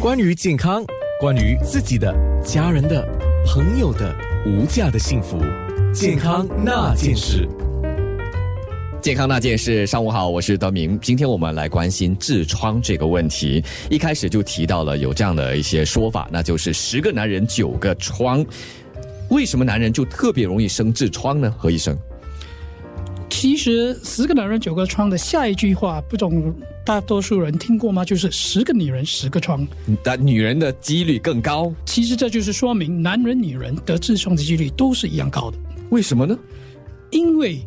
[0.00, 0.82] 关于健康，
[1.20, 2.10] 关于自己的、
[2.42, 3.06] 家人的、
[3.44, 5.38] 朋友的无价的幸福，
[5.92, 7.46] 健康那件事。
[9.02, 10.98] 健康那件事，上午好，我是德明。
[11.00, 13.62] 今天我们来关心痔疮这个问题。
[13.90, 18.42] 一开始就提到了有这样的一些说法，那就是十个男人九个疮。
[19.28, 21.54] 为什么男人就特别容易生痔疮呢？
[21.58, 21.94] 何医生？
[23.40, 26.54] 其实十个男人九个疮的下一句话，不懂
[26.84, 28.04] 大多数人听过吗？
[28.04, 29.66] 就是十个女人十个疮，
[30.02, 31.72] 但女人的几率更高。
[31.86, 35.56] 其实这就是说明男人、女人得痔疮的几率都是一样高的。
[35.88, 36.38] 为什么呢？
[37.10, 37.58] 因为。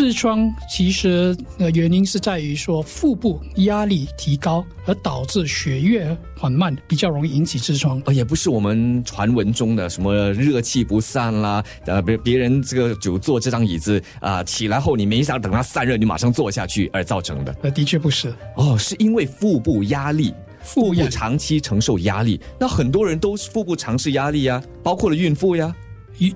[0.00, 8.00] 痔疮其实呃原因是在于说腹部压力提高而导致血液缓慢，比较容易引起痔疮。
[8.06, 17.54] 呃，也不是我们传闻中的什么热气不散啦，呃，别别人这个久坐这张椅子啊，起来后你没想等它散热，你马上坐下去而造成的。
[17.60, 18.34] 呃，的确不是。
[18.56, 25.76] 哦，是因为腹部压力，腹部长期承受压力，那很多人都是腹部长时压力呀，包括了孕妇呀。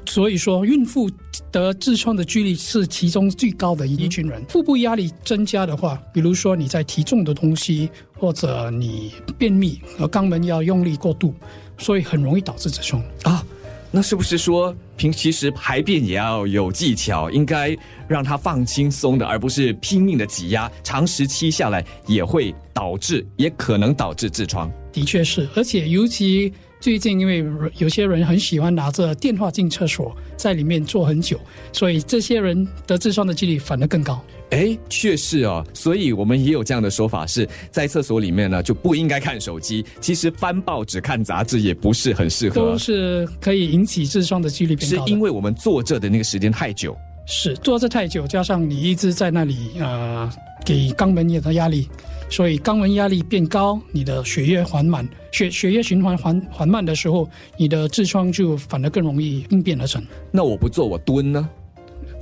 [0.06, 1.10] 所以说，孕妇
[1.54, 4.44] 得痔疮的几率是其中最高的一群人。
[4.48, 11.32] 腹部压力增加的话，比如说你在提重的东西，或者你便秘和肛门要用力过度，
[11.78, 13.44] 所以很容易导致痔疮啊。
[13.92, 17.76] 那是不是说，平其实排便也要有技巧，应该
[18.08, 24.68] 让它放轻松的，而不是拼命的挤压，长时期下来也会导致，也可能导致痔疮。
[24.92, 26.52] 的确是，而且尤其。
[26.84, 27.42] 最近，因为
[27.78, 31.40] 有些人很喜欢拿着电话进厕所，在里面坐很久，
[31.72, 34.22] 所以这些人得痔疮的几率反而更高。
[34.50, 39.82] 哎，确实哦，所以我们也有这样的说法，是在厕所里面呢就不应该看手机。
[39.98, 45.06] 其实翻报纸、看杂志也不是很适合，都是可以引起痔疮的几率变高。
[45.06, 46.94] 是因为我们坐着的那个时间太久，
[47.26, 50.30] 是坐着太久，加上你一直在那里呃
[50.64, 51.88] 给肛门有的压力。
[52.30, 60.02] 所以肛门压力变高，你的血液缓慢，血血液循环缓缓慢的时候，你的痔疮就反而更容易应变而成。
[60.32, 61.48] 那我不做，我蹲呢？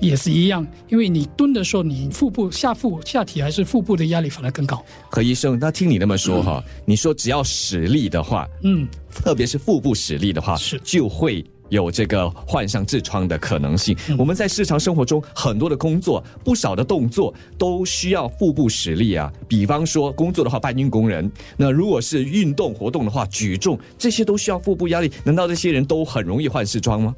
[0.01, 4.85] 也是一样，因为你蹲的时候，你腹部下腹下体还是腹部的压力反而更高。
[5.09, 11.43] 何医生，那听你那么说哈，你说只要使力的话，嗯，特别是腹部使力的话，是就会。
[11.73, 13.97] 有这个患上痔疮的可能性。
[14.19, 19.33] 我们在日常生活中很多的工作，不少的动作都需要腹部实力啊。
[19.49, 25.11] 比方说工作的话，搬运工人；那如果是运动活动的话，举重，这些都需要腹部压力。
[25.25, 27.17] 难道这些人都很容易患痔疮吗？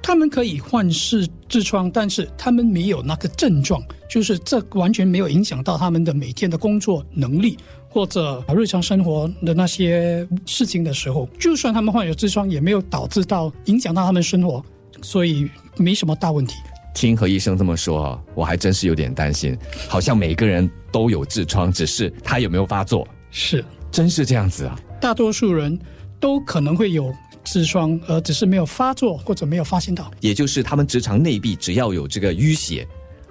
[0.00, 7.58] 他们可以患痔痔疮，但是他们没有那个症状，就是这完全没有影响到他们的每天的工作能力。
[7.88, 14.64] 或者日常生活的那些事情的时候，就算他们患有痔疮，也没有导致到影响到他们生活，
[15.02, 16.54] 所以没什么大问题。
[16.94, 19.56] 听何医生这么说，我还真是有点担心，
[19.88, 23.06] 好像每个人都有痔疮，只是他有没有发作？
[23.30, 24.78] 是，真是这样子啊？
[25.00, 25.78] 大多数人
[26.18, 30.10] 都可能会有痔疮，而只是没有发作或者没有发现到。
[30.20, 32.86] 也就是他们直肠内壁只要有这个淤血。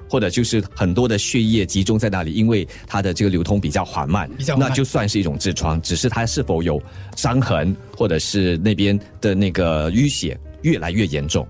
[0.10, 5.82] 或者就是很多的血液集中在那里，因为它的这个流通比较缓慢，比较那就算是一种痔疮。
[5.82, 6.82] 只是它是否有
[7.16, 11.48] 伤痕，或者是那边的那个淤血越来越严重，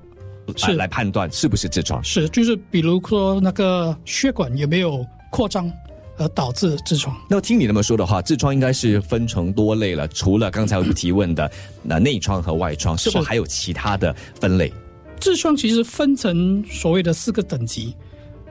[0.56, 2.04] 是来判断是不是痔疮。
[2.04, 5.72] 是，就是比如说那个血管有没有扩张
[6.18, 7.16] 而导致痔疮。
[7.30, 10.08] 那听你那么说的话，痔疮应该是分成多类了。
[10.08, 11.52] 除了刚才我们提问的
[11.84, 14.72] 那内疮和外疮，是否还有其他的分类？
[15.20, 17.96] 痔疮其实分成所谓的四个等级。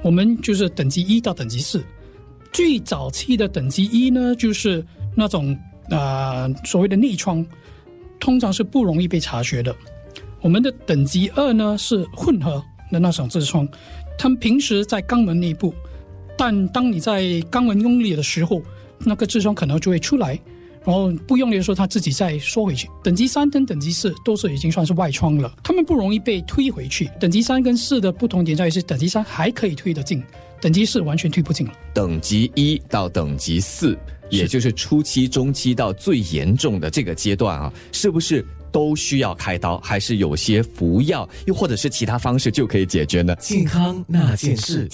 [0.07, 1.85] 我们就是等级一到等级四，
[2.53, 4.87] 最早期的等级一呢，就是
[5.17, 5.59] 那种
[5.91, 7.45] 啊所谓的内疮，
[8.21, 9.75] 通常是不容易被察觉的。
[10.41, 12.63] 我们的等级二呢是混合
[12.93, 13.69] 的那种痔疮，
[14.17, 15.75] 他们平时在肛门内部，
[16.39, 18.63] 但当你在肛门用力的时候，
[19.01, 20.39] 那个痔疮可能就会出来。
[20.87, 22.89] 然后不用力的时候，它自己再缩回去。
[23.03, 27.11] 等级三跟等级四都是已经算是外窗了，它们不容易被推回去。
[27.19, 30.23] 等级三跟四的不同点在于是，等级三还可以推得进，
[30.61, 31.73] 等级四完全推不进了。
[31.93, 33.99] 等级一到等级四，
[34.31, 43.35] 也就是初期、中期到最严重的这个阶段啊，是不是都需要开刀，还是有些服药，又或者是其他方式就可以解决呢？
[43.41, 44.87] 健康那件事。